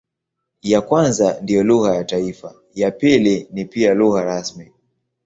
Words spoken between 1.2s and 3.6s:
ndiyo lugha ya taifa, ya pili